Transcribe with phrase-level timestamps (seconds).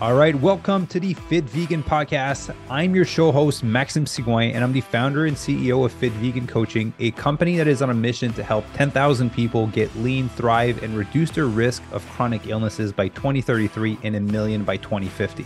[0.00, 2.56] All right, welcome to the Fit Vegan Podcast.
[2.70, 6.46] I'm your show host, Maxim Sigouin, and I'm the founder and CEO of Fit Vegan
[6.46, 10.82] Coaching, a company that is on a mission to help 10,000 people get lean, thrive,
[10.82, 15.44] and reduce their risk of chronic illnesses by 2033 and a million by 2050.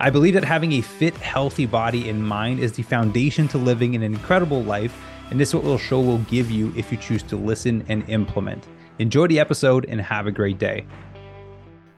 [0.00, 3.94] I believe that having a fit, healthy body and mind is the foundation to living
[3.94, 5.00] an incredible life,
[5.30, 8.02] and this is what the show will give you if you choose to listen and
[8.10, 8.66] implement.
[8.98, 10.86] Enjoy the episode and have a great day.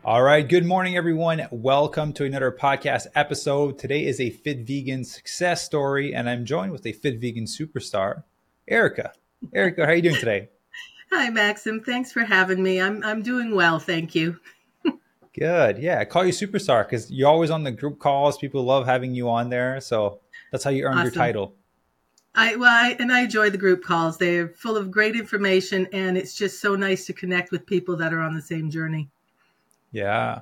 [0.09, 0.49] All right.
[0.49, 1.47] Good morning, everyone.
[1.51, 3.79] Welcome to another podcast episode.
[3.79, 8.23] Today is a Fit Vegan success story, and I'm joined with a Fit Vegan superstar,
[8.67, 9.13] Erika.
[9.53, 10.49] Erika, how are you doing today?
[11.13, 11.83] Hi, Maxim.
[11.83, 12.81] Thanks for having me.
[12.81, 14.41] I'm I'm doing well, thank you.
[15.39, 15.77] Good.
[15.77, 18.39] Yeah, I call you superstar because you're always on the group calls.
[18.39, 21.05] People love having you on there, so that's how you earned awesome.
[21.05, 21.55] your title.
[22.35, 24.17] I well, I, and I enjoy the group calls.
[24.17, 28.15] They're full of great information, and it's just so nice to connect with people that
[28.15, 29.11] are on the same journey.
[29.93, 30.41] Yeah.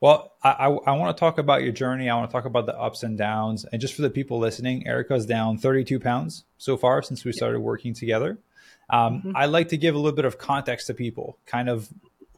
[0.00, 2.08] Well, I, I, I want to talk about your journey.
[2.10, 3.64] I want to talk about the ups and downs.
[3.64, 7.60] And just for the people listening, Erika's down 32 pounds so far since we started
[7.60, 8.38] working together.
[8.90, 9.32] Um, mm-hmm.
[9.34, 11.88] I like to give a little bit of context to people, kind of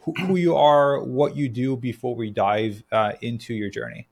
[0.01, 4.09] who, who you are, what you do before we dive uh, into your journey.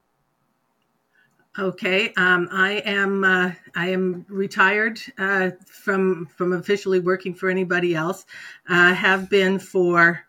[1.59, 7.95] Okay, um, I am uh, I am retired uh, from from officially working for anybody
[7.95, 8.27] else.
[8.69, 10.26] I have been for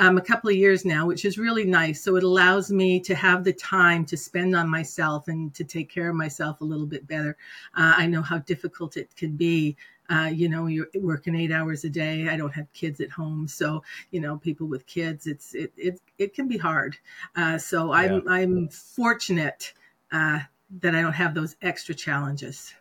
[0.00, 2.02] um, a couple of years now, which is really nice.
[2.02, 5.90] So it allows me to have the time to spend on myself and to take
[5.90, 7.36] care of myself a little bit better.
[7.76, 9.76] Uh, I know how difficult it can be.
[10.08, 12.28] Uh, you know, you're working eight hours a day.
[12.30, 16.00] I don't have kids at home, so you know, people with kids, it's it it
[16.18, 16.96] it can be hard.
[17.36, 18.32] Uh, so I'm yeah.
[18.32, 19.72] I'm fortunate
[20.10, 20.40] uh,
[20.80, 22.74] that I don't have those extra challenges.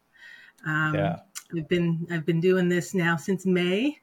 [0.66, 1.18] Um, yeah.
[1.56, 4.00] I've been I've been doing this now since May.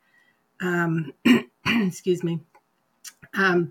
[0.61, 1.12] Um,
[1.67, 2.41] excuse me.
[3.34, 3.70] Um,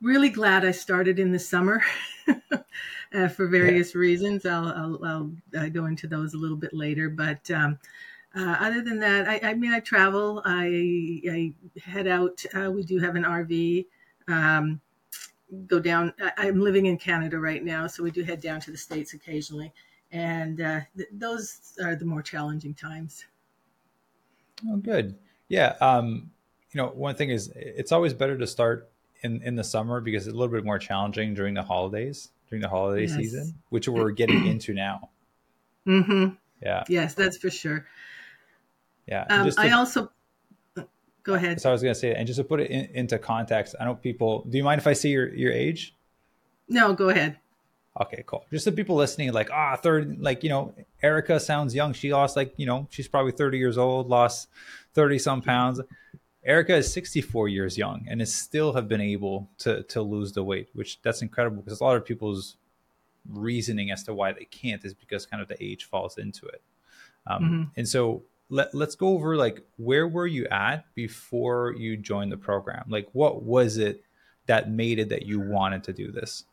[0.00, 1.82] really glad I started in the summer
[3.14, 4.00] uh, for various yeah.
[4.00, 4.46] reasons.
[4.46, 7.08] I'll, I'll, I'll uh, go into those a little bit later.
[7.08, 7.78] But um,
[8.34, 12.44] uh, other than that, I, I, mean, I travel, I, I head out.
[12.54, 13.86] Uh, we do have an RV.
[14.28, 14.80] Um,
[15.66, 16.12] go down.
[16.36, 19.14] I, am living in Canada right now, so we do head down to the States
[19.14, 19.72] occasionally.
[20.12, 23.24] And uh, th- those are the more challenging times.
[24.68, 25.16] Oh, good.
[25.48, 25.74] Yeah.
[25.80, 26.30] Um,
[26.72, 28.90] you know, one thing is it's always better to start
[29.22, 32.62] in in the summer because it's a little bit more challenging during the holidays, during
[32.62, 33.14] the holiday yes.
[33.14, 35.10] season, which we're getting into now.
[35.86, 36.34] Mm-hmm.
[36.62, 36.84] Yeah.
[36.88, 37.86] Yes, that's for sure.
[39.06, 39.24] Yeah.
[39.28, 40.10] Um, to, I also
[41.22, 41.60] go ahead.
[41.60, 43.84] So I was going to say, and just to put it in, into context, I
[43.84, 44.46] know people.
[44.48, 45.94] Do you mind if I see your your age?
[46.68, 47.38] No, go ahead.
[48.00, 48.44] Okay, cool.
[48.52, 50.72] Just the people listening, like, ah, third, like, you know,
[51.02, 51.92] Erika sounds young.
[51.92, 54.48] She lost, like, you know, she's probably 30 years old, lost
[54.94, 55.80] 30 some pounds.
[56.44, 60.42] Erika is 64 years young and is still have been able to to lose the
[60.42, 62.56] weight, which that's incredible because a lot of people's
[63.28, 66.62] reasoning as to why they can't is because kind of the age falls into it.
[67.26, 67.62] Um, mm-hmm.
[67.76, 72.36] And so let, let's go over like where were you at before you joined the
[72.36, 72.84] program?
[72.88, 74.02] Like what was it
[74.46, 76.44] that made it that you wanted to do this?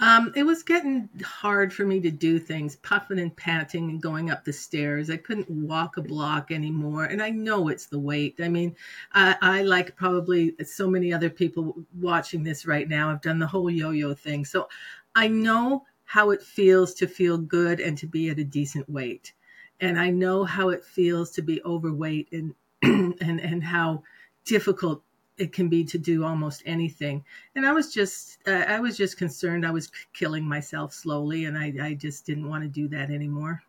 [0.00, 4.30] Um, it was getting hard for me to do things, puffing and panting and going
[4.30, 5.08] up the stairs.
[5.08, 7.04] I couldn't walk a block anymore.
[7.04, 8.34] And I know it's the weight.
[8.40, 8.74] I mean,
[9.12, 13.08] I, I like probably so many other people watching this right now.
[13.10, 14.44] I've done the whole yo yo thing.
[14.44, 14.68] So
[15.14, 19.32] I know how it feels to feel good and to be at a decent weight.
[19.80, 24.02] And I know how it feels to be overweight and, and, and how
[24.44, 25.02] difficult
[25.36, 27.24] it can be to do almost anything.
[27.56, 31.58] And I was just, uh, I was just concerned I was killing myself slowly, and
[31.58, 33.62] I, I just didn't want to do that anymore.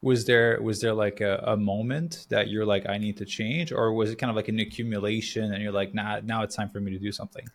[0.00, 3.72] Was there, was there like a, a moment that you're like, I need to change,
[3.72, 6.70] or was it kind of like an accumulation, and you're like, nah, now it's time
[6.70, 7.46] for me to do something?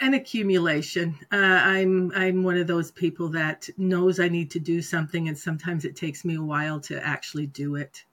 [0.00, 1.18] An accumulation.
[1.32, 5.36] Uh, I'm, I'm one of those people that knows I need to do something, and
[5.36, 8.04] sometimes it takes me a while to actually do it.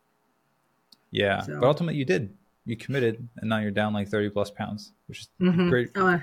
[1.12, 1.60] Yeah, so.
[1.60, 2.36] but ultimately you did
[2.66, 5.70] you committed and now you're down like 30 plus pounds which is mm-hmm.
[5.70, 5.92] great.
[5.96, 6.20] Uh,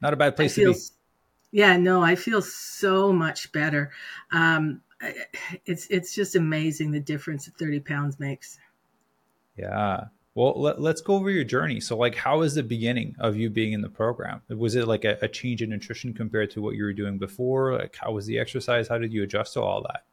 [0.00, 1.58] not a bad place feel, to be.
[1.58, 3.90] yeah no i feel so much better.
[4.32, 4.82] Um,
[5.64, 8.58] it's it's just amazing the difference that 30 pounds makes.
[9.56, 10.04] Yeah.
[10.34, 11.80] Well let, us go over your journey.
[11.80, 14.42] So like how is the beginning of you being in the program?
[14.48, 17.78] Was it like a, a change in nutrition compared to what you were doing before?
[17.78, 18.88] Like how was the exercise?
[18.88, 20.04] How did you adjust to all that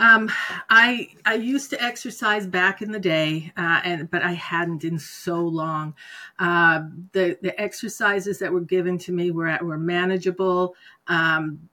[0.00, 0.30] um,
[0.70, 4.98] I I used to exercise back in the day, uh, and but I hadn't in
[4.98, 5.94] so long.
[6.38, 10.74] Uh, the the exercises that were given to me were were manageable.
[11.06, 11.68] Um,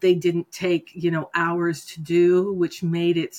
[0.00, 3.36] they didn't take you know hours to do, which made it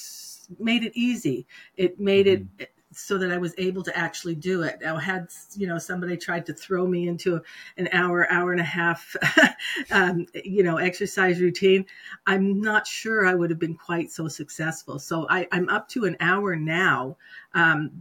[0.57, 1.45] made it easy.
[1.75, 2.45] It made mm-hmm.
[2.59, 4.81] it so that I was able to actually do it.
[4.85, 7.41] I had, you know, somebody tried to throw me into
[7.77, 9.15] an hour, hour and a half,
[9.91, 11.85] um, you know, exercise routine.
[12.27, 14.99] I'm not sure I would have been quite so successful.
[14.99, 17.17] So I, am up to an hour now,
[17.53, 17.91] um,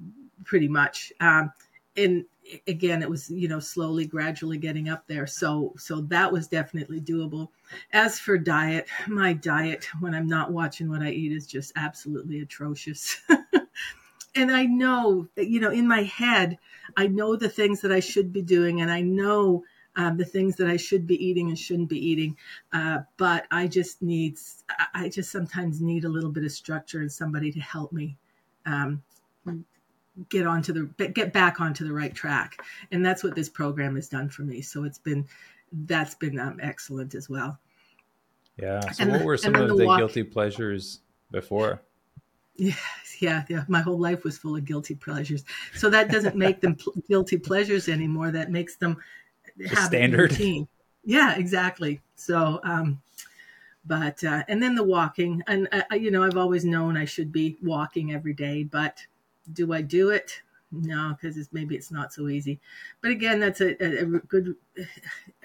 [0.44, 1.12] pretty much.
[1.20, 1.52] Um,
[1.96, 2.24] and
[2.66, 5.26] again, it was, you know, slowly, gradually getting up there.
[5.26, 7.48] So, so that was definitely doable.
[7.92, 12.40] As for diet, my diet when I'm not watching what I eat is just absolutely
[12.40, 13.20] atrocious.
[14.34, 16.58] and I know, that, you know, in my head,
[16.96, 19.64] I know the things that I should be doing, and I know
[19.96, 22.36] um, the things that I should be eating and shouldn't be eating.
[22.72, 24.38] Uh, but I just need,
[24.94, 28.16] I just sometimes need a little bit of structure and somebody to help me
[28.66, 29.02] um,
[30.28, 32.62] get onto the get back onto the right track.
[32.92, 34.60] And that's what this program has done for me.
[34.60, 35.26] So it's been
[35.72, 37.58] that's been um, excellent as well.
[38.56, 38.80] Yeah.
[38.90, 41.00] So and what the, were some of the, the walk, guilty pleasures
[41.30, 41.82] before?
[42.60, 42.74] Yeah,
[43.20, 43.64] yeah, yeah.
[43.68, 45.44] My whole life was full of guilty pleasures.
[45.74, 48.30] So that doesn't make them pl- guilty pleasures anymore.
[48.30, 48.98] That makes them
[49.66, 50.32] have standard.
[50.32, 50.68] routine.
[51.02, 52.02] Yeah, exactly.
[52.16, 53.00] So, um,
[53.86, 57.32] but uh, and then the walking, and uh, you know, I've always known I should
[57.32, 58.98] be walking every day, but
[59.50, 60.42] do I do it?
[60.70, 62.60] No, because it's, maybe it's not so easy.
[63.00, 64.54] But again, that's a, a, a, good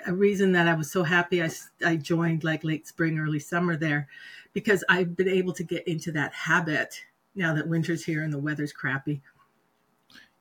[0.06, 1.50] a reason that I was so happy I,
[1.84, 4.10] I joined like late spring, early summer there,
[4.56, 7.00] because I've been able to get into that habit
[7.36, 9.22] now that winter's here and the weather's crappy.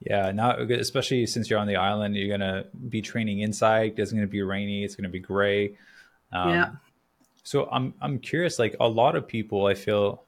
[0.00, 3.99] Yeah, now especially since you're on the island, you're gonna be training inside.
[3.99, 4.84] It's gonna be rainy.
[4.84, 5.76] It's gonna be gray.
[6.32, 6.70] Um, yeah.
[7.43, 8.58] So I'm I'm curious.
[8.58, 10.22] Like a lot of people, I feel,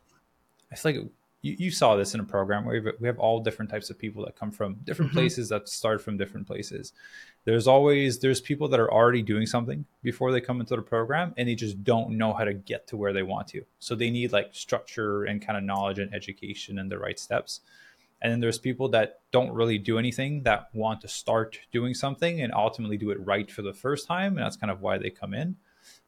[0.71, 0.97] it's like
[1.43, 4.25] you, you saw this in a program where we have all different types of people
[4.25, 5.21] that come from different mm-hmm.
[5.21, 6.93] places that start from different places.
[7.45, 11.35] There's always there's people that are already doing something before they come into the program
[11.37, 13.63] and they just don't know how to get to where they want to.
[13.79, 17.61] So they need like structure and kind of knowledge and education and the right steps.
[18.23, 22.41] And then there's people that don't really do anything that want to start doing something
[22.41, 25.11] and ultimately do it right for the first time and that's kind of why they
[25.11, 25.57] come in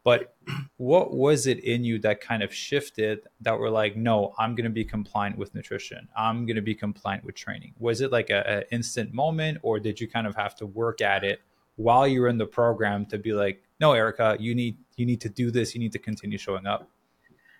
[0.08, 0.34] but
[0.78, 4.64] what was it in you that kind of shifted that were like, no, I'm going
[4.64, 6.08] to be compliant with nutrition.
[6.16, 7.74] I'm going to be compliant with training.
[7.78, 11.24] Was it like an instant moment, or did you kind of have to work at
[11.24, 11.42] it
[11.76, 15.20] while you were in the program to be like, no, Erika, you need you need
[15.20, 15.74] to do this.
[15.74, 16.88] You need to continue showing up.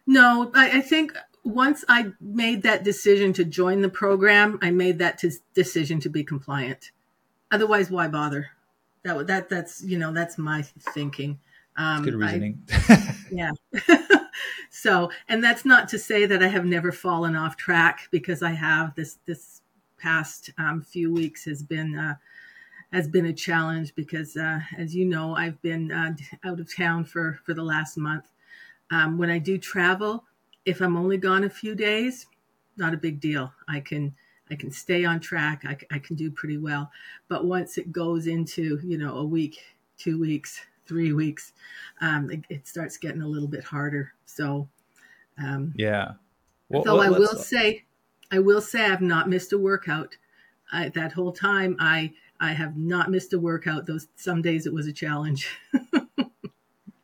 [0.06, 1.12] No, I, I think
[1.44, 6.08] once I made that decision to join the program, I made that t- decision to
[6.08, 6.92] be compliant.
[7.50, 8.52] Otherwise, why bother?
[9.04, 11.40] That that that's you know that's my thinking.
[11.78, 12.60] Um, good reasoning.
[12.88, 13.52] I, yeah.
[14.70, 18.50] so, and that's not to say that I have never fallen off track because I
[18.50, 18.94] have.
[18.96, 19.62] This this
[19.96, 22.16] past um, few weeks has been uh,
[22.92, 26.14] has been a challenge because, uh, as you know, I've been uh,
[26.44, 28.26] out of town for for the last month.
[28.90, 30.24] Um, when I do travel,
[30.64, 32.26] if I'm only gone a few days,
[32.76, 33.52] not a big deal.
[33.68, 34.16] I can
[34.50, 35.62] I can stay on track.
[35.64, 36.90] I, I can do pretty well.
[37.28, 39.62] But once it goes into you know a week,
[39.96, 41.52] two weeks, three weeks,
[42.00, 44.12] um, it, it, starts getting a little bit harder.
[44.24, 44.68] So,
[45.38, 46.12] um, yeah.
[46.68, 47.84] Well, so I will say,
[48.32, 50.16] I will say I've not missed a workout.
[50.72, 53.86] I, that whole time, I I have not missed a workout.
[53.86, 55.48] Those some days it was a challenge.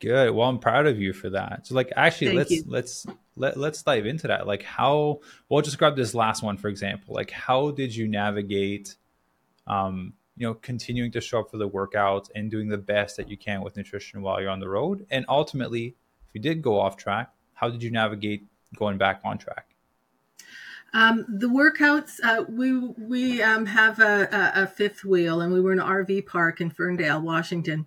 [0.00, 0.34] Good.
[0.34, 1.66] Well, I'm proud of you for that.
[1.66, 2.64] So, like, actually, Thank let's you.
[2.66, 4.46] let's let let's dive into that.
[4.46, 5.20] Like, how?
[5.48, 7.14] Well, just grab this last one for example.
[7.14, 8.96] Like, how did you navigate?
[9.66, 13.28] Um, you know continuing to show up for the workouts and doing the best that
[13.28, 15.06] you can with nutrition while you're on the road.
[15.10, 15.96] And ultimately
[16.28, 19.74] if you did go off track how did you navigate going back on track?
[20.92, 25.72] Um, the workouts uh, we we um, have a, a, fifth wheel and we were
[25.72, 27.86] in an rv park in ferndale washington.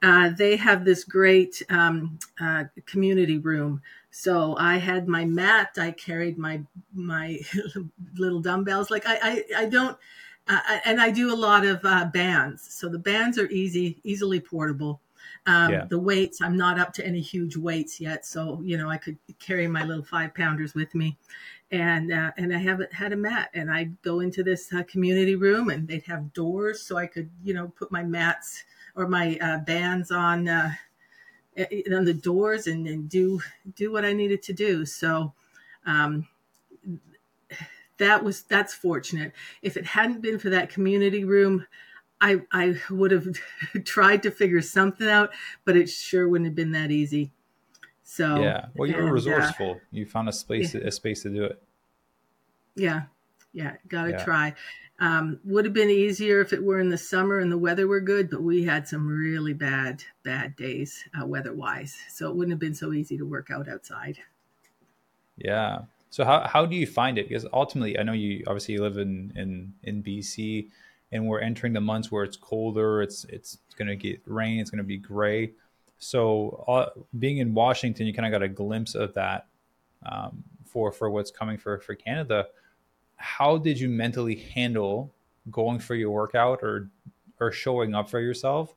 [0.00, 3.82] Uh, they have this great um, uh, community room.
[4.10, 6.62] So i had my mat i carried my
[6.94, 7.40] my
[8.16, 8.90] little dumbbells.
[8.90, 9.98] Like i i, I don't
[10.48, 12.66] uh, and I do a lot of uh, bands.
[12.74, 15.00] So the bands are easy, easily portable.
[15.46, 15.84] Um, yeah.
[15.84, 19.16] The weights, I'm not up to any huge weights yet, so you know I could
[19.38, 21.16] carry my little five pounders with me,
[21.70, 25.36] and uh, and I haven't had a mat, and I'd go into this uh, community
[25.36, 28.64] room, and they'd have doors, so I could you know put my mats
[28.96, 30.72] or my uh, bands on uh,
[31.56, 33.40] on the doors and, and do
[33.76, 34.84] do what I needed to do.
[34.84, 35.32] So.
[35.86, 36.26] Um,
[37.98, 39.32] that was that's fortunate.
[39.62, 41.66] If it hadn't been for that community room,
[42.20, 43.28] I I would have
[43.84, 45.30] tried to figure something out,
[45.64, 47.32] but it sure wouldn't have been that easy.
[48.02, 49.72] So yeah, well, you were uh, resourceful.
[49.72, 50.82] Uh, you found a space yeah.
[50.82, 51.62] a space to do it.
[52.74, 53.02] Yeah,
[53.52, 54.24] yeah, got to yeah.
[54.24, 54.54] try.
[54.98, 58.00] Um, would have been easier if it were in the summer and the weather were
[58.00, 62.52] good, but we had some really bad bad days uh, weather wise, so it wouldn't
[62.52, 64.18] have been so easy to work out outside.
[65.36, 65.80] Yeah.
[66.10, 67.28] So how, how do you find it?
[67.28, 70.68] Because ultimately, I know you obviously live in in in BC,
[71.12, 73.02] and we're entering the months where it's colder.
[73.02, 74.60] It's it's, it's going to get rain.
[74.60, 75.52] It's going to be gray.
[75.98, 79.46] So uh, being in Washington, you kind of got a glimpse of that
[80.04, 82.46] um, for for what's coming for for Canada.
[83.16, 85.12] How did you mentally handle
[85.50, 86.90] going for your workout or
[87.40, 88.74] or showing up for yourself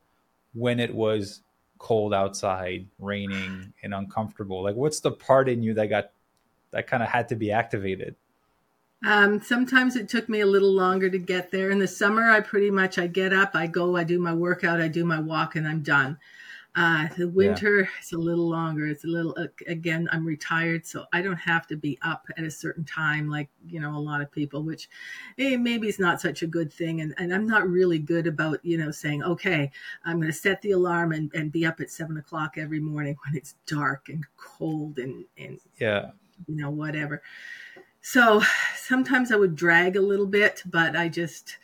[0.53, 1.41] when it was
[1.77, 4.63] cold outside, raining, and uncomfortable?
[4.63, 6.11] Like, what's the part in you that got
[6.71, 8.15] that kind of had to be activated?
[9.05, 11.69] Um, sometimes it took me a little longer to get there.
[11.69, 14.81] In the summer, I pretty much I get up, I go, I do my workout,
[14.81, 16.17] I do my walk, and I'm done.
[16.75, 17.87] Uh, the winter yeah.
[18.01, 18.85] is a little longer.
[18.85, 19.35] It's a little
[19.67, 20.07] again.
[20.11, 23.79] I'm retired, so I don't have to be up at a certain time like you
[23.79, 24.87] know a lot of people, which
[25.39, 27.01] eh, maybe is not such a good thing.
[27.01, 29.71] And, and I'm not really good about you know saying okay,
[30.05, 33.17] I'm going to set the alarm and, and be up at seven o'clock every morning
[33.25, 36.11] when it's dark and cold and and yeah,
[36.47, 37.21] you know whatever.
[38.01, 38.41] So
[38.75, 41.57] sometimes I would drag a little bit, but I just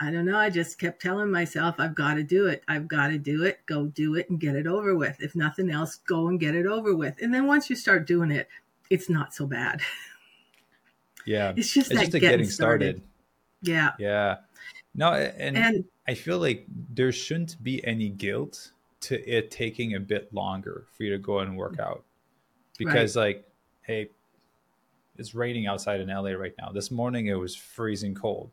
[0.00, 0.38] I don't know.
[0.38, 2.64] I just kept telling myself, I've got to do it.
[2.66, 3.60] I've got to do it.
[3.66, 5.20] Go do it and get it over with.
[5.20, 7.14] If nothing else, go and get it over with.
[7.22, 8.48] And then once you start doing it,
[8.90, 9.80] it's not so bad.
[11.24, 11.52] Yeah.
[11.56, 12.96] It's just, it's just getting, getting started.
[12.96, 13.02] started.
[13.62, 13.90] Yeah.
[14.00, 14.36] Yeah.
[14.96, 20.00] No, and, and I feel like there shouldn't be any guilt to it taking a
[20.00, 21.86] bit longer for you to go and work mm.
[21.86, 22.02] out.
[22.76, 23.36] Because, right.
[23.36, 23.48] like,
[23.82, 24.10] hey,
[25.18, 26.70] it's raining outside in LA right now.
[26.72, 28.50] This morning it was freezing cold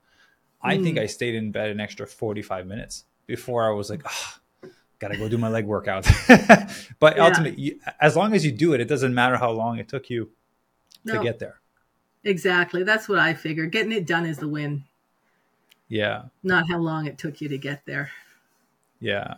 [0.61, 1.03] I think hmm.
[1.03, 4.69] I stayed in bed an extra 45 minutes before I was like, oh,
[4.99, 6.03] gotta go do my leg workout.
[6.99, 7.25] but yeah.
[7.25, 10.29] ultimately, as long as you do it, it doesn't matter how long it took you
[11.05, 11.15] no.
[11.15, 11.59] to get there.
[12.23, 12.83] Exactly.
[12.83, 13.65] That's what I figure.
[13.67, 14.83] Getting it done is the win.
[15.87, 16.23] Yeah.
[16.43, 18.11] Not how long it took you to get there.
[18.99, 19.35] Yeah.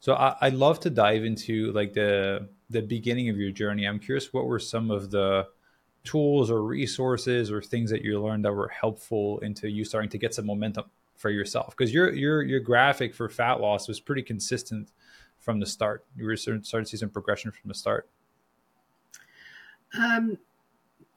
[0.00, 3.86] So I, I'd love to dive into like the the beginning of your journey.
[3.86, 5.46] I'm curious what were some of the
[6.04, 10.18] tools or resources or things that you learned that were helpful into you starting to
[10.18, 10.84] get some momentum
[11.16, 14.90] for yourself because your your your graphic for fat loss was pretty consistent
[15.38, 18.08] from the start you were starting to see some progression from the start
[19.96, 20.36] um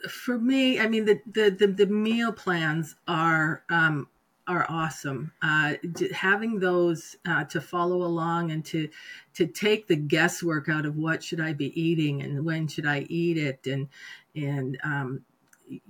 [0.07, 4.07] for me i mean the the the, the meal plans are um
[4.47, 5.31] are awesome.
[5.41, 5.73] Uh,
[6.13, 8.87] having those uh, to follow along and to
[9.33, 13.05] to take the guesswork out of what should I be eating and when should I
[13.09, 13.87] eat it and
[14.35, 15.21] and um,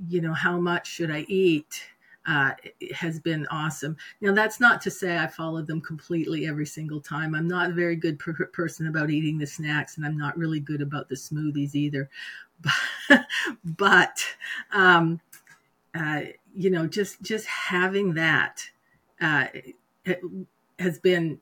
[0.08, 1.82] you know how much should I eat
[2.28, 2.52] uh,
[2.94, 3.96] has been awesome.
[4.22, 7.36] Now that's not to say I followed them completely every single time.
[7.36, 10.60] I'm not a very good per- person about eating the snacks, and I'm not really
[10.60, 12.10] good about the smoothies either.
[12.62, 13.26] But,
[13.64, 14.26] but
[14.72, 15.20] um,
[15.94, 16.22] uh,
[16.56, 18.70] you know, just just having that
[19.22, 19.48] uh,
[20.80, 21.40] has been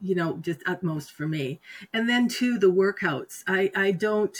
[0.00, 1.60] you know just utmost for me.
[1.92, 3.42] And then too the workouts.
[3.46, 4.36] I i don't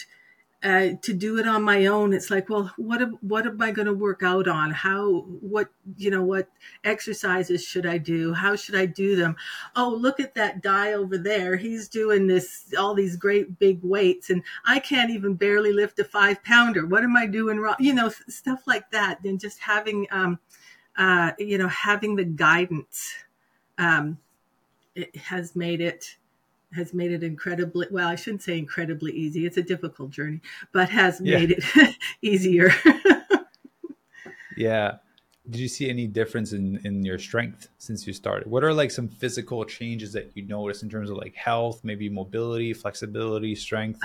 [0.62, 3.86] uh, to do it on my own it's like well what what am i going
[3.86, 4.70] to work out on?
[4.70, 6.48] How what you know what
[6.84, 8.34] exercises should i do?
[8.34, 9.36] How should i do them?
[9.74, 11.56] Oh look at that guy over there.
[11.56, 16.04] He's doing this all these great big weights and i can't even barely lift a
[16.04, 17.76] five pounder what am i doing wrong?
[17.78, 20.38] You know stuff like that and just having um
[20.98, 23.14] uh you know having the guidance
[23.78, 24.18] um
[24.94, 26.16] it has made it
[26.74, 30.40] has made it incredibly well i shouldn't say incredibly easy it's a difficult journey
[30.72, 31.38] but has yeah.
[31.38, 32.72] made it easier.
[34.56, 34.96] Yeah.
[35.48, 38.46] Did you see any difference in in your strength since you started?
[38.46, 42.08] What are like some physical changes that you notice in terms of like health maybe
[42.08, 44.00] mobility flexibility strength?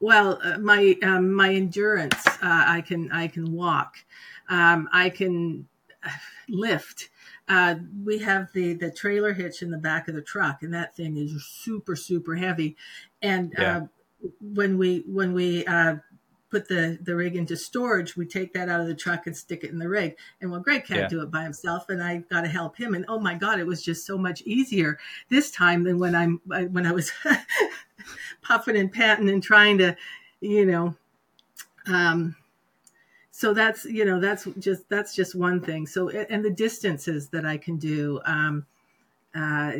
[0.00, 3.96] Well uh, my um, my endurance uh, i can i can walk.
[4.48, 5.66] Um, i can
[6.04, 6.10] uh,
[6.48, 7.08] lift
[7.48, 10.96] uh, we have the the trailer hitch in the back of the truck, and that
[10.96, 12.76] thing is super super heavy.
[13.20, 13.76] And yeah.
[13.76, 13.80] uh,
[14.40, 15.96] when we when we uh,
[16.50, 19.62] put the the rig into storage, we take that out of the truck and stick
[19.62, 20.16] it in the rig.
[20.40, 21.08] And well, Greg can't yeah.
[21.08, 22.94] do it by himself, and I got to help him.
[22.94, 24.98] And oh my God, it was just so much easier
[25.28, 27.12] this time than when I'm when I was
[28.42, 29.96] puffing and panting and trying to,
[30.40, 30.94] you know.
[31.86, 32.36] Um,
[33.36, 35.88] so that's you know that's just that's just one thing.
[35.88, 38.64] So and the distances that i can do um
[39.34, 39.72] uh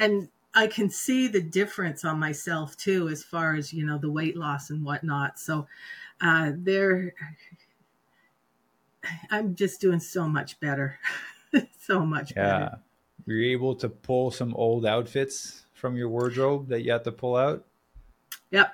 [0.00, 4.10] and i can see the difference on myself too as far as you know the
[4.10, 5.38] weight loss and whatnot.
[5.38, 5.68] So
[6.20, 7.14] uh there
[9.30, 10.98] i'm just doing so much better.
[11.78, 12.58] So much yeah.
[12.58, 12.78] better.
[13.28, 17.12] were you able to pull some old outfits from your wardrobe that you had to
[17.12, 17.64] pull out?
[18.50, 18.72] Yep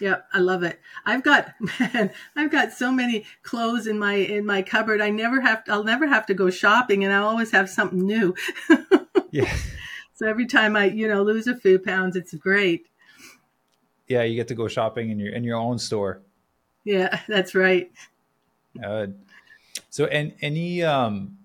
[0.00, 0.80] Yep, I love it.
[1.06, 5.00] I've got man, I've got so many clothes in my in my cupboard.
[5.00, 8.04] I never have to, I'll never have to go shopping and I always have something
[8.04, 8.34] new.
[9.30, 9.54] yeah.
[10.14, 12.86] So every time I, you know, lose a few pounds, it's great.
[14.08, 16.20] Yeah, you get to go shopping in your in your own store.
[16.84, 17.90] Yeah, that's right.
[18.82, 19.06] Uh,
[19.90, 21.38] so, and any um,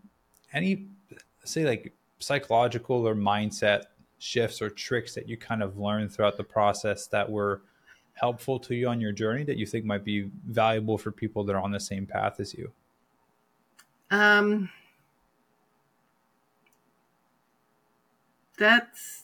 [0.53, 0.87] any
[1.45, 3.83] say like psychological or mindset
[4.17, 7.61] shifts or tricks that you kind of learned throughout the process that were
[8.19, 11.53] helpful to you on your journey that you think might be valuable for people that
[11.53, 12.71] are on the same path as you?
[14.11, 14.69] Um,
[18.57, 19.23] that's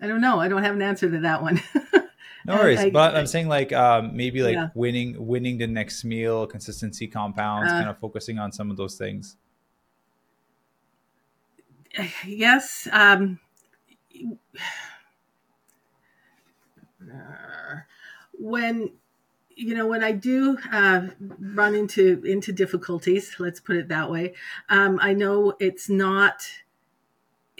[0.00, 0.40] I don't know.
[0.40, 1.62] I don't have an answer to that one.
[2.46, 4.68] no worries, I, I, but I'm saying like um, maybe like yeah.
[4.74, 8.96] winning winning the next meal, consistency compounds, uh, kind of focusing on some of those
[8.96, 9.36] things.
[12.26, 12.88] Yes.
[12.92, 13.40] Um,
[18.32, 18.90] when
[19.54, 24.34] you know when i do uh, run into into difficulties let's put it that way
[24.68, 26.42] um, i know it's not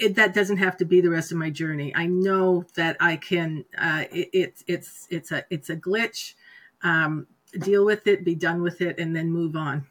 [0.00, 1.94] it, that doesn't have to be the rest of my journey.
[1.94, 6.34] I know that i can uh, it, it's it's it's a it's a glitch
[6.82, 7.26] um,
[7.58, 9.86] deal with it be done with it and then move on.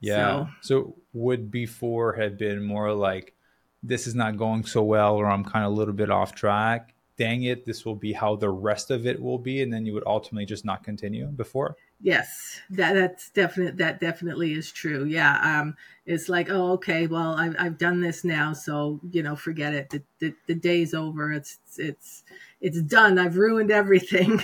[0.00, 0.14] Yeah.
[0.14, 3.34] So, so would before have been more like
[3.82, 6.94] this is not going so well or i'm kind of a little bit off track
[7.20, 9.92] dang it, this will be how the rest of it will be, and then you
[9.92, 11.76] would ultimately just not continue before?
[12.00, 13.76] Yes, that that's definite.
[13.76, 15.04] That definitely is true.
[15.04, 19.36] Yeah, um, it's like, oh, okay, well, I've I've done this now, so you know,
[19.36, 19.90] forget it.
[19.90, 21.30] The the, the day's over.
[21.30, 22.22] It's it's
[22.62, 23.18] it's done.
[23.18, 24.42] I've ruined everything,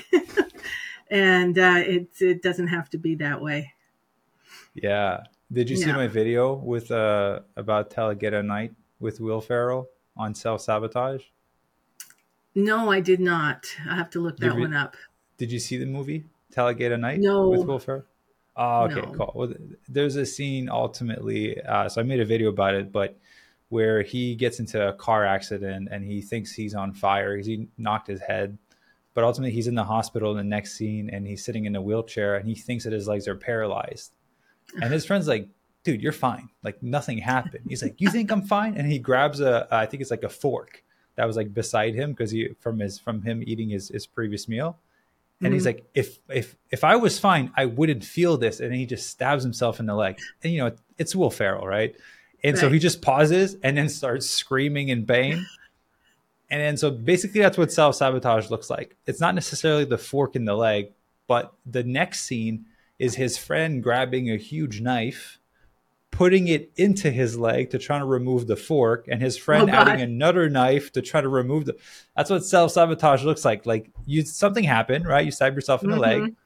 [1.11, 3.73] and uh, it it doesn't have to be that way.
[4.75, 5.23] Yeah.
[5.51, 10.61] Did you see my video with uh about Talladega Night with Will Ferrell on self
[10.61, 11.23] sabotage?
[12.57, 13.67] No, I did not.
[13.89, 14.97] I have to look that one up.
[15.37, 17.21] Did you see the movie Talladega Night?
[17.21, 17.51] No.
[17.51, 18.05] With Will Ferrell?
[18.57, 19.13] Oh, okay, no.
[19.13, 19.33] cool.
[19.35, 19.53] Well,
[19.87, 21.61] there's a scene ultimately.
[21.61, 23.19] Uh, so I made a video about it, but
[23.69, 27.69] where he gets into a car accident and he thinks he's on fire because he
[27.77, 28.57] knocked his head.
[29.13, 31.83] But ultimately, he's in the hospital in the next scene and he's sitting in a
[31.83, 34.13] wheelchair and he thinks that his legs are paralyzed.
[34.81, 35.51] And his friend's like,
[35.85, 36.49] dude, you're fine.
[36.63, 37.67] Like nothing happened.
[37.69, 38.79] He's like, you think I'm fine?
[38.79, 40.83] And he grabs a, I think it's like a fork
[41.17, 44.49] that was like beside him because he from his from him eating his his previous
[44.49, 44.79] meal.
[45.41, 45.55] And mm-hmm.
[45.55, 48.61] he's like if if if i was fine i wouldn't feel this.
[48.61, 50.19] And he just stabs himself in the leg.
[50.43, 51.95] And you know it's will ferrell right?
[52.45, 52.61] And right.
[52.61, 55.47] so he just pauses and then starts screaming in pain
[56.49, 58.97] and then so basically that's what self-sabotage looks like.
[59.07, 60.93] It's not necessarily the fork in the leg
[61.27, 62.67] but the next scene
[62.99, 65.39] is his friend grabbing a huge knife
[66.17, 69.75] putting it into his leg to try to remove the fork and his friend oh,
[69.75, 71.77] adding another knife to try to remove the
[72.17, 73.67] that's what self-sabotage looks like.
[73.67, 75.25] Like you something happened right?
[75.27, 76.23] You stab yourself in the mm-hmm.
[76.25, 76.37] leg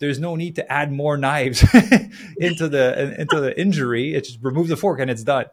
[0.00, 1.62] there's no need to add more knives
[2.38, 4.14] into the into the injury.
[4.14, 5.46] It's just remove the fork and it's done.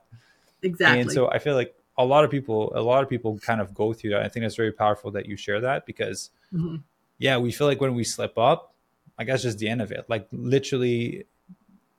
[0.63, 1.01] Exactly.
[1.01, 3.75] and so i feel like a lot of people a lot of people kind of
[3.75, 4.23] go through that.
[4.23, 6.77] I think it's very powerful that you share that because mm-hmm.
[7.19, 8.73] yeah we feel like when we slip up
[9.19, 10.05] i guess just the end of it.
[10.07, 11.25] Like literally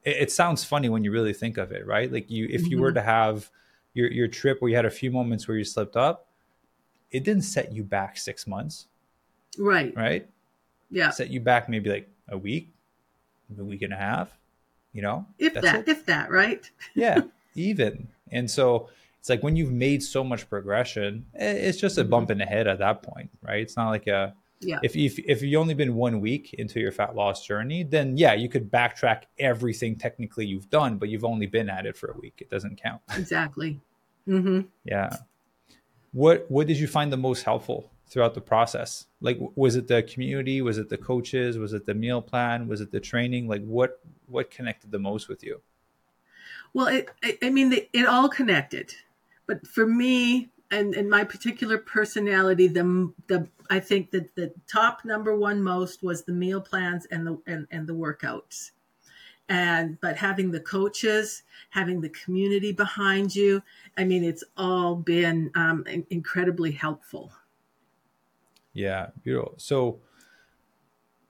[0.04, 2.10] it, it, sounds funny when you really think of it, right?
[2.10, 2.80] Like you, if you mm-hmm.
[2.80, 3.50] were to have
[3.94, 6.28] your your trip where you had a few moments where you slipped up,
[7.10, 8.86] it didn't set you back six months,
[9.58, 9.94] right?
[9.96, 10.28] Right?
[10.90, 12.72] Yeah, set you back maybe like a week,
[13.58, 14.30] a week and a half.
[14.92, 15.88] You know, if that, it.
[15.88, 16.70] if that, right?
[16.94, 17.22] yeah,
[17.54, 18.08] even.
[18.30, 18.88] And so
[19.20, 22.32] it's like when you've made so much progression, it's just a bump mm-hmm.
[22.32, 23.60] in the head at that point, right?
[23.60, 24.34] It's not like a
[24.64, 24.78] yeah.
[24.82, 28.34] If if if you only been one week into your fat loss journey, then yeah,
[28.34, 32.18] you could backtrack everything technically you've done, but you've only been at it for a
[32.18, 32.34] week.
[32.38, 33.02] It doesn't count.
[33.16, 33.80] Exactly.
[34.28, 34.62] Mm-hmm.
[34.84, 35.16] Yeah.
[36.12, 39.06] What what did you find the most helpful throughout the process?
[39.20, 40.60] Like, was it the community?
[40.60, 41.58] Was it the coaches?
[41.58, 42.68] Was it the meal plan?
[42.68, 43.48] Was it the training?
[43.48, 45.60] Like, what what connected the most with you?
[46.74, 47.08] Well, it,
[47.42, 48.94] I mean, it all connected,
[49.46, 55.04] but for me, and, and my particular personality, the the I think that the top
[55.04, 58.72] number one most was the meal plans and the and, and the workouts.
[59.48, 63.62] And but having the coaches, having the community behind you,
[63.98, 67.32] I mean, it's all been um, incredibly helpful.
[68.72, 69.54] Yeah, beautiful.
[69.58, 70.00] So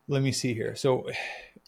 [0.07, 0.76] let me see here.
[0.76, 1.09] So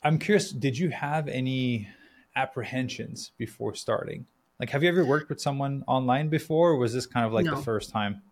[0.05, 1.89] I'm curious, did you have any
[2.37, 4.27] apprehensions before starting?
[4.65, 7.45] Like, have you ever worked with someone online before, or was this kind of like
[7.45, 7.57] no.
[7.57, 8.23] the first time?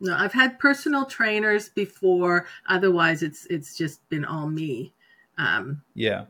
[0.00, 2.46] No, I've had personal trainers before.
[2.66, 4.94] Otherwise, it's it's just been all me.
[5.36, 6.24] Um, yeah,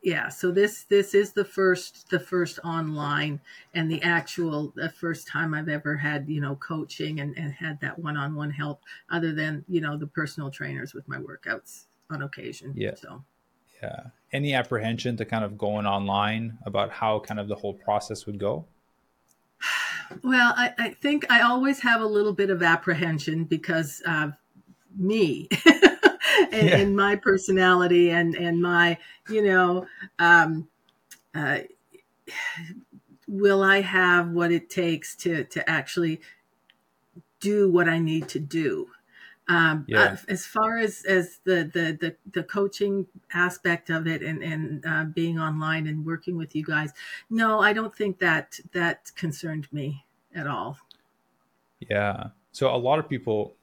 [0.00, 0.28] yeah.
[0.28, 3.40] So this this is the first the first online
[3.74, 7.80] and the actual the first time I've ever had you know coaching and, and had
[7.80, 8.84] that one on one help.
[9.10, 12.74] Other than you know the personal trainers with my workouts on occasion.
[12.76, 12.94] Yeah.
[12.94, 13.24] So
[13.82, 14.00] yeah
[14.32, 18.38] any apprehension to kind of going online about how kind of the whole process would
[18.38, 18.64] go
[20.22, 24.32] well i, I think i always have a little bit of apprehension because of
[24.96, 25.48] me
[26.52, 26.76] and, yeah.
[26.76, 29.86] and, my personality and and my you know
[30.18, 30.68] um,
[31.34, 31.58] uh,
[33.26, 36.20] will I have what it takes to to actually
[37.40, 38.88] do what I need to do.
[39.48, 40.02] Um, yeah.
[40.02, 44.84] uh, as far as as the, the the the coaching aspect of it and and
[44.86, 46.92] uh, being online and working with you guys,
[47.30, 50.76] no, I don't think that that concerned me at all.
[51.80, 52.28] Yeah.
[52.52, 53.56] So a lot of people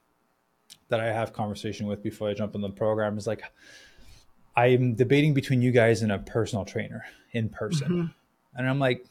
[0.89, 3.43] that I have conversation with before I jump in the program is like,
[4.55, 8.05] I'm debating between you guys and a personal trainer in person, mm-hmm.
[8.57, 9.05] and I'm like,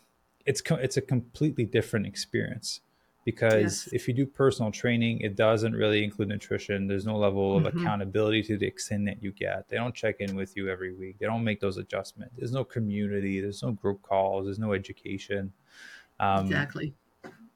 [0.46, 2.80] it's it's a completely different experience
[3.24, 3.88] because yes.
[3.92, 6.86] if you do personal training, it doesn't really include nutrition.
[6.86, 7.78] There's no level of mm-hmm.
[7.78, 9.68] accountability to the extent that you get.
[9.68, 11.18] They don't check in with you every week.
[11.18, 12.34] They don't make those adjustments.
[12.36, 13.40] There's no community.
[13.40, 14.46] There's no group calls.
[14.46, 15.52] There's no education.
[16.20, 16.94] Um, exactly.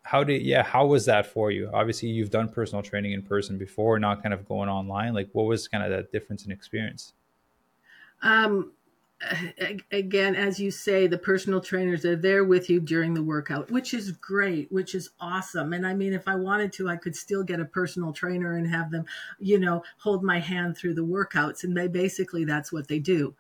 [0.03, 0.63] How did yeah?
[0.63, 1.71] How was that for you?
[1.75, 5.13] Obviously, you've done personal training in person before, not kind of going online.
[5.13, 7.13] Like, what was kind of that difference in experience?
[8.23, 8.73] Um,
[9.91, 13.93] again, as you say, the personal trainers are there with you during the workout, which
[13.93, 15.73] is great, which is awesome.
[15.73, 18.69] And I mean, if I wanted to, I could still get a personal trainer and
[18.69, 19.05] have them,
[19.41, 21.65] you know, hold my hand through the workouts.
[21.65, 23.35] And they basically, that's what they do.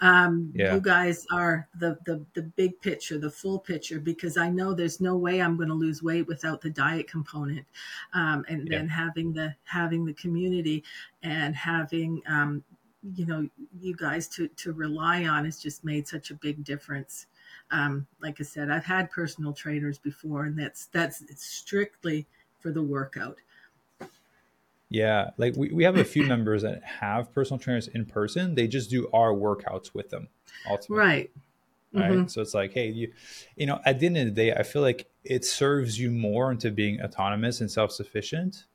[0.00, 0.74] Um, yeah.
[0.74, 5.00] You guys are the, the the big picture, the full picture, because I know there's
[5.00, 7.66] no way I'm going to lose weight without the diet component,
[8.12, 8.78] um, and yeah.
[8.78, 10.84] then having the having the community
[11.22, 12.64] and having um,
[13.02, 13.48] you know
[13.80, 17.26] you guys to to rely on has just made such a big difference.
[17.72, 22.26] Um, like i said i've had personal trainers before and that's that's strictly
[22.58, 23.38] for the workout.
[24.88, 28.54] Yeah like we, we have a few members that have personal trainers in person.
[28.54, 30.28] They just do our workouts with them
[30.68, 30.98] ultimately.
[30.98, 31.30] right.
[31.92, 32.10] Right?
[32.12, 32.26] Mm-hmm.
[32.28, 33.12] so it's like hey you
[33.56, 36.52] you know at the end of the day i feel like it serves you more
[36.52, 38.66] into being autonomous and self-sufficient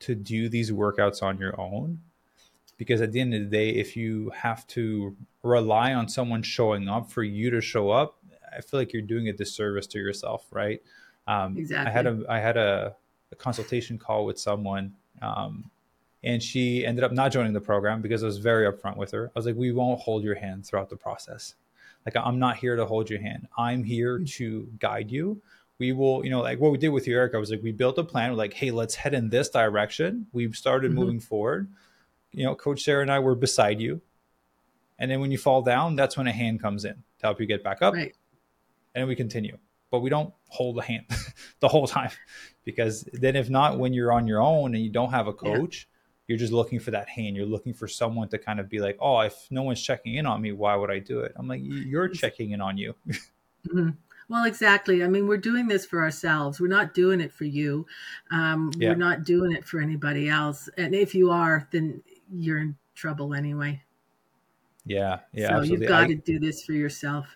[0.00, 2.00] to do these workouts on your own
[2.78, 6.88] because at the end of the day if you have to rely on someone showing
[6.88, 8.16] up for you to show up
[8.56, 10.80] i feel like you're doing a disservice to yourself right
[11.26, 11.90] um, exactly.
[11.90, 12.94] i had a i had a,
[13.32, 15.70] a consultation call with someone um,
[16.24, 19.30] and she ended up not joining the program because i was very upfront with her
[19.34, 21.54] i was like we won't hold your hand throughout the process
[22.06, 24.30] like i'm not here to hold your hand i'm here mm.
[24.30, 25.40] to guide you
[25.80, 27.70] we will, you know, like what we did with you, Eric, I was like, we
[27.70, 28.30] built a plan.
[28.30, 30.26] We're like, hey, let's head in this direction.
[30.32, 31.00] We've started mm-hmm.
[31.00, 31.68] moving forward
[32.38, 34.00] you know, Coach Sarah and I were beside you.
[35.00, 37.46] And then when you fall down, that's when a hand comes in to help you
[37.46, 37.94] get back up.
[37.94, 38.14] Right.
[38.94, 39.58] And we continue.
[39.90, 41.06] But we don't hold a hand
[41.60, 42.10] the whole time
[42.64, 45.88] because then, if not, when you're on your own and you don't have a coach,
[45.88, 46.24] yeah.
[46.28, 47.34] you're just looking for that hand.
[47.34, 50.26] You're looking for someone to kind of be like, oh, if no one's checking in
[50.26, 51.32] on me, why would I do it?
[51.36, 52.94] I'm like, you're checking in on you.
[53.08, 53.90] mm-hmm.
[54.28, 55.02] Well, exactly.
[55.02, 56.60] I mean, we're doing this for ourselves.
[56.60, 57.86] We're not doing it for you.
[58.30, 58.90] Um, yeah.
[58.90, 60.68] We're not doing it for anybody else.
[60.76, 63.82] And if you are, then you're in trouble anyway.
[64.84, 65.48] Yeah, yeah.
[65.48, 65.84] So absolutely.
[65.84, 67.26] you've got I, to do this for yourself.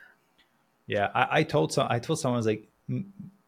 [0.87, 1.87] Yeah, I, I told some.
[1.91, 2.69] I told someone I was like,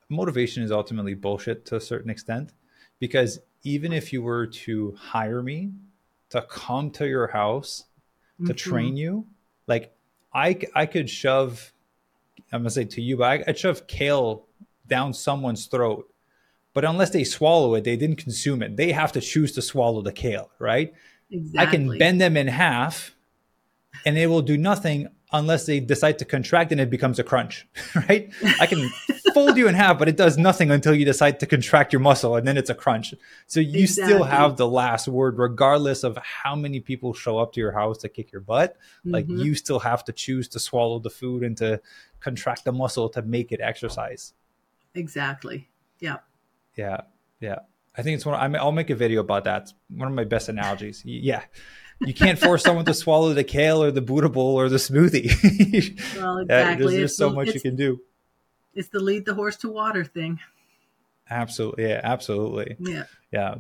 [0.08, 2.52] motivation is ultimately bullshit to a certain extent,
[2.98, 5.72] because even if you were to hire me
[6.30, 7.84] to come to your house
[8.38, 8.54] to mm-hmm.
[8.54, 9.26] train you,
[9.66, 9.94] like
[10.32, 11.72] I I could shove.
[12.52, 14.46] I'm gonna say to you, but I, I'd shove kale
[14.86, 16.08] down someone's throat
[16.74, 18.76] but unless they swallow it, they didn't consume it.
[18.76, 20.92] They have to choose to swallow the kale, right?
[21.34, 21.60] Exactly.
[21.60, 23.14] I can bend them in half
[24.06, 27.66] and they will do nothing unless they decide to contract and it becomes a crunch,
[28.08, 28.32] right?
[28.60, 28.88] I can
[29.34, 32.36] fold you in half, but it does nothing until you decide to contract your muscle
[32.36, 33.14] and then it's a crunch.
[33.48, 34.14] So you exactly.
[34.14, 37.98] still have the last word, regardless of how many people show up to your house
[37.98, 38.76] to kick your butt.
[39.00, 39.10] Mm-hmm.
[39.10, 41.80] Like you still have to choose to swallow the food and to
[42.20, 44.34] contract the muscle to make it exercise.
[44.94, 45.68] Exactly.
[45.98, 46.18] Yeah.
[46.76, 47.00] Yeah.
[47.40, 47.58] Yeah.
[47.96, 48.34] I think it's one.
[48.34, 49.62] I will make a video about that.
[49.62, 51.02] It's one of my best analogies.
[51.04, 51.42] Yeah,
[52.00, 55.26] you can't force someone to swallow the kale or the Buddha bowl or the smoothie.
[56.16, 56.84] well, exactly.
[56.84, 58.00] Yeah, there's just so much you can do.
[58.74, 60.40] It's the lead the horse to water thing.
[61.30, 61.88] Absolutely.
[61.88, 62.00] Yeah.
[62.02, 62.76] Absolutely.
[62.78, 63.04] Yeah.
[63.32, 63.54] Yeah.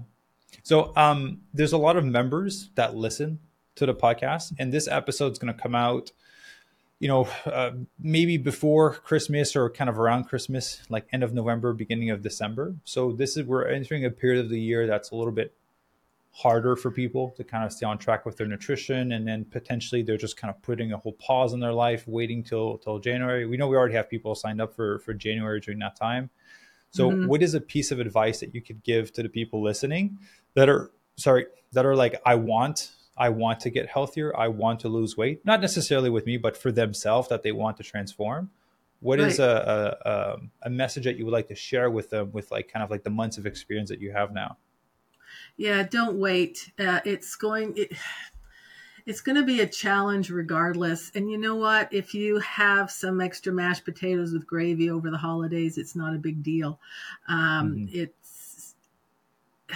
[0.62, 3.38] So, um, there's a lot of members that listen
[3.76, 6.12] to the podcast, and this episode is going to come out
[7.00, 11.72] you know, uh, maybe before Christmas or kind of around Christmas, like end of November,
[11.72, 12.74] beginning of December.
[12.84, 15.54] So this is we're entering a period of the year that's a little bit
[16.30, 20.02] harder for people to kind of stay on track with their nutrition, and then potentially
[20.02, 23.46] they're just kind of putting a whole pause in their life, waiting till till January.
[23.46, 26.30] We know we already have people signed up for for January during that time.
[26.90, 27.26] So, mm-hmm.
[27.26, 30.18] what is a piece of advice that you could give to the people listening
[30.54, 34.36] that are sorry that are like, I want I want to get healthier.
[34.36, 37.76] I want to lose weight, not necessarily with me, but for themselves that they want
[37.78, 38.50] to transform.
[39.00, 39.28] What right.
[39.28, 42.72] is a, a, a message that you would like to share with them with like
[42.72, 44.56] kind of like the months of experience that you have now?
[45.56, 46.72] Yeah, don't wait.
[46.78, 47.74] Uh, it's going.
[47.76, 47.92] It,
[49.06, 51.12] it's going to be a challenge regardless.
[51.14, 51.92] And you know what?
[51.92, 56.18] If you have some extra mashed potatoes with gravy over the holidays, it's not a
[56.18, 56.80] big deal.
[57.28, 57.98] Um, mm-hmm.
[57.98, 58.74] It's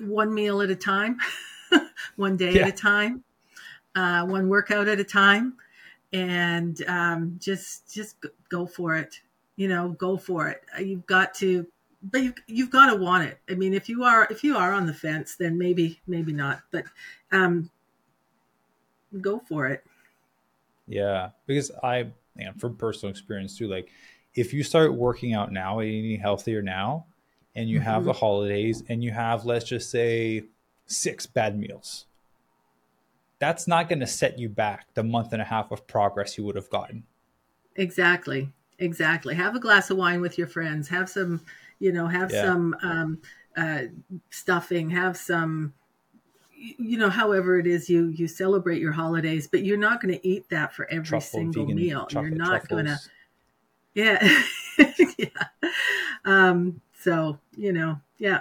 [0.00, 1.18] one meal at a time,
[2.16, 2.62] one day yeah.
[2.62, 3.24] at a time,
[3.94, 5.54] uh, one workout at a time,
[6.12, 8.16] and um, just just
[8.48, 9.20] go for it.
[9.56, 10.62] You know, go for it.
[10.78, 11.66] You've got to
[12.02, 13.38] but you, you've got to want it.
[13.48, 16.60] I mean, if you are if you are on the fence, then maybe maybe not.
[16.70, 16.84] But
[17.32, 17.70] um,
[19.20, 19.84] go for it.
[20.86, 23.90] Yeah, because I, and from personal experience too, like
[24.34, 27.06] if you start working out now and eating healthier now,
[27.54, 27.84] and you mm-hmm.
[27.84, 30.44] have the holidays, and you have let's just say
[30.88, 32.06] six bad meals,
[33.38, 36.44] that's not going to set you back the month and a half of progress you
[36.44, 37.04] would have gotten.
[37.76, 38.50] Exactly.
[38.80, 39.34] Exactly.
[39.36, 40.88] Have a glass of wine with your friends.
[40.88, 41.40] Have some
[41.78, 42.42] you know have yeah.
[42.42, 43.18] some um,
[43.56, 43.82] uh,
[44.30, 45.72] stuffing have some
[46.54, 50.26] you know however it is you you celebrate your holidays but you're not going to
[50.26, 52.98] eat that for every Truffle, single meal you're not going to
[53.94, 54.42] yeah
[55.18, 55.28] yeah
[56.24, 58.40] um so you know yeah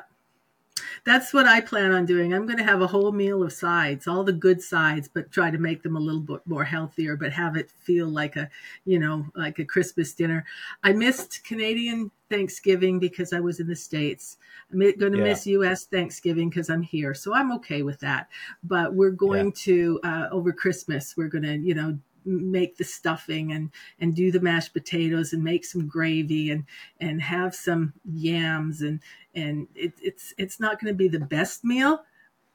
[1.08, 2.34] that's what I plan on doing.
[2.34, 5.50] I'm going to have a whole meal of sides, all the good sides, but try
[5.50, 8.50] to make them a little bit more healthier, but have it feel like a,
[8.84, 10.44] you know, like a Christmas dinner.
[10.84, 14.36] I missed Canadian Thanksgiving because I was in the States.
[14.70, 15.24] I'm going to yeah.
[15.24, 17.14] miss US Thanksgiving because I'm here.
[17.14, 18.28] So I'm okay with that.
[18.62, 19.52] But we're going yeah.
[19.56, 24.32] to, uh, over Christmas, we're going to, you know, make the stuffing and and do
[24.32, 26.66] the mashed potatoes and make some gravy and
[27.00, 29.00] and have some yams and
[29.34, 32.04] and it, it's it's not going to be the best meal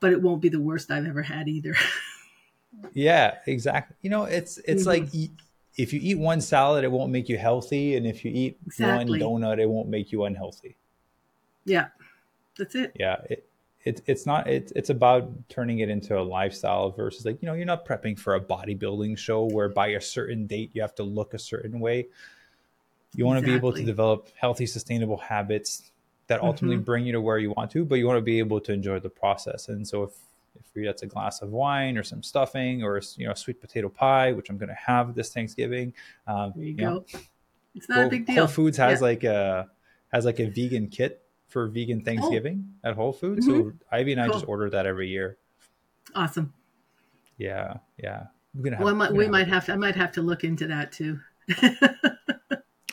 [0.00, 1.74] but it won't be the worst i've ever had either
[2.92, 5.04] yeah exactly you know it's it's mm-hmm.
[5.04, 5.30] like
[5.76, 9.22] if you eat one salad it won't make you healthy and if you eat exactly.
[9.22, 10.76] one donut it won't make you unhealthy
[11.64, 11.88] yeah
[12.58, 13.48] that's it yeah it,
[13.84, 17.54] it, it's not it, it's about turning it into a lifestyle versus like you know
[17.54, 21.02] you're not prepping for a bodybuilding show where by a certain date you have to
[21.02, 22.06] look a certain way
[23.14, 23.54] you want exactly.
[23.54, 25.90] to be able to develop healthy sustainable habits
[26.28, 26.84] that ultimately mm-hmm.
[26.84, 28.98] bring you to where you want to but you want to be able to enjoy
[29.00, 30.12] the process and so if
[30.54, 34.32] if that's a glass of wine or some stuffing or you know sweet potato pie
[34.32, 35.92] which i'm going to have this thanksgiving
[36.26, 37.04] um, there you, you go know,
[37.74, 39.06] it's not a big deal whole foods has yeah.
[39.06, 39.68] like a
[40.12, 42.04] has like a vegan kit for vegan oh.
[42.04, 42.88] Thanksgiving oh.
[42.88, 43.46] at Whole Foods.
[43.46, 43.68] Mm-hmm.
[43.68, 45.38] So Ivy and I just order that every year.
[46.14, 46.52] Awesome.
[47.36, 48.24] Yeah, yeah.
[48.54, 50.66] We're gonna have, well, might, we might have to, I might have to look into
[50.66, 51.20] that too.
[51.62, 51.72] oh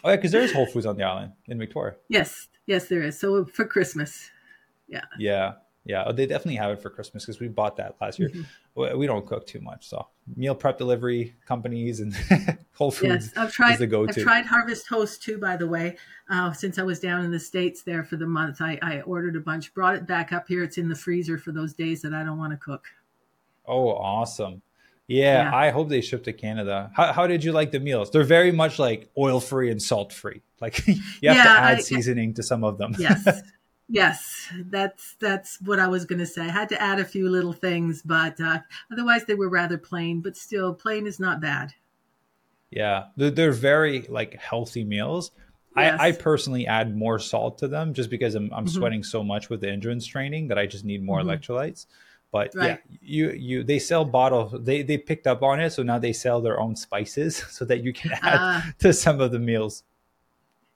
[0.05, 1.95] yeah, because there's Whole Foods on the island in Victoria.
[2.07, 3.19] Yes, yes, there is.
[3.19, 4.29] So for Christmas,
[4.87, 5.03] yeah.
[5.17, 5.53] Yeah,
[5.89, 8.29] yeah, oh, they definitely have it for Christmas because we bought that last year.
[8.29, 8.95] Mm-hmm.
[8.99, 12.15] We don't cook too much, so meal prep delivery companies and
[12.75, 13.31] Whole Foods.
[13.33, 13.81] Yes, I've tried.
[13.81, 15.39] I've tried Harvest Host too.
[15.39, 15.97] By the way,
[16.29, 19.35] uh, since I was down in the states there for the month, I, I ordered
[19.35, 20.61] a bunch, brought it back up here.
[20.61, 22.85] It's in the freezer for those days that I don't want to cook.
[23.65, 24.61] Oh, awesome!
[25.07, 26.91] Yeah, yeah, I hope they ship to Canada.
[26.93, 28.11] How, how did you like the meals?
[28.11, 30.43] They're very much like oil free and salt free.
[30.61, 32.93] Like you have yeah, to add I, seasoning to some of them.
[32.99, 33.41] Yes.
[33.91, 36.43] Yes, that's that's what I was going to say.
[36.43, 38.59] I had to add a few little things, but uh,
[38.91, 40.21] otherwise they were rather plain.
[40.21, 41.73] But still, plain is not bad.
[42.69, 45.31] Yeah, they're, they're very like healthy meals.
[45.75, 45.99] Yes.
[45.99, 48.77] I, I, personally add more salt to them just because I'm, I'm mm-hmm.
[48.77, 51.29] sweating so much with the endurance training that I just need more mm-hmm.
[51.29, 51.85] electrolytes.
[52.31, 52.79] But right.
[52.89, 54.53] yeah, you you they sell bottles.
[54.63, 57.83] They they picked up on it, so now they sell their own spices so that
[57.83, 59.83] you can add uh, to some of the meals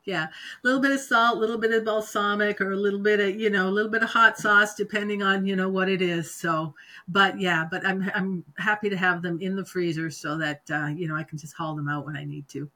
[0.06, 3.20] yeah a little bit of salt a little bit of balsamic or a little bit
[3.20, 6.02] of you know a little bit of hot sauce depending on you know what it
[6.02, 6.34] is.
[6.34, 6.74] So
[7.08, 10.88] but yeah but i'm i'm happy to have them in the freezer so that uh,
[10.88, 12.70] you know i can just haul them out when i need to.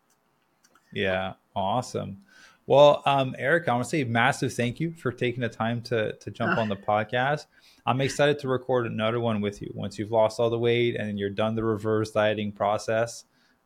[0.94, 2.22] Yeah awesome.
[2.66, 6.14] Well um eric i want to say massive thank you for taking the time to
[6.14, 7.46] to jump uh, on the podcast.
[7.86, 11.18] I'm excited to record another one with you once you've lost all the weight and
[11.18, 13.24] you're done the reverse dieting process.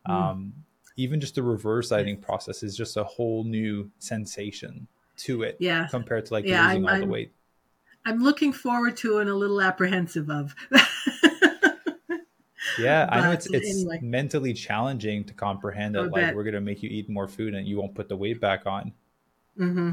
[0.07, 0.51] Mm.
[0.97, 5.87] Even just the reverse dieting process is just a whole new sensation to it yeah.
[5.89, 7.31] compared to like yeah, losing I'm, all the weight.
[8.05, 10.55] I'm looking forward to and a little apprehensive of.
[12.79, 13.99] Yeah but i know it's it's anyway.
[14.01, 17.67] mentally challenging to comprehend that like we're going to make you eat more food and
[17.67, 18.93] you won't put the weight back on.
[19.59, 19.91] Mm-hmm.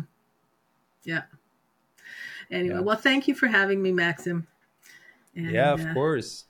[1.04, 1.22] Yeah.
[2.50, 2.80] Anyway yeah.
[2.80, 4.46] well thank you for having me maxim.
[5.34, 6.44] And, yeah of uh, course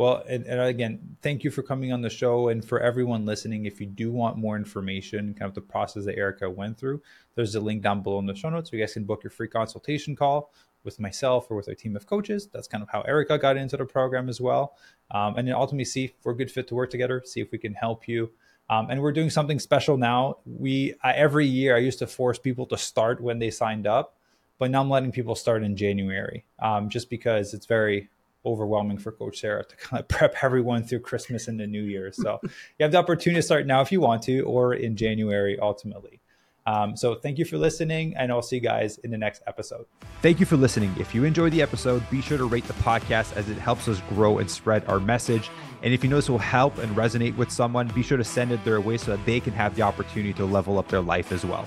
[0.00, 2.48] well, and, and, again, thank you for coming on the show.
[2.48, 6.16] And for everyone listening, if you do want more information, kind of the process that
[6.16, 7.02] Erika went through,
[7.34, 8.70] there's a link down below in the show notes.
[8.70, 11.96] So you guys can book your free consultation call with myself or with our team
[11.96, 12.48] of coaches.
[12.50, 14.78] That's kind of how Erika got into the program as well.
[15.10, 17.52] Um, and then ultimately see if we're a good fit to work together, see if
[17.52, 18.30] we can help you.
[18.70, 20.38] Um, and we're doing something special now.
[20.46, 24.16] We every year I used to force people to start when they signed up
[24.60, 28.10] but now I'm letting people start in January, um, just because it's very
[28.44, 32.12] overwhelming for Coach Sarah to kind of prep everyone through Christmas and the New Year.
[32.12, 32.50] So you
[32.80, 36.20] have the opportunity to start now if you want to, or in January ultimately.
[36.66, 39.86] Um, so thank you for listening, and I'll see you guys in the next episode.
[40.22, 40.94] Thank you for listening.
[40.98, 44.00] If you enjoyed the episode, be sure to rate the podcast as it helps us
[44.10, 45.50] grow and spread our message.
[45.82, 48.52] And if you know this will help and resonate with someone, be sure to send
[48.52, 51.32] it their way so that they can have the opportunity to level up their life
[51.32, 51.66] as well.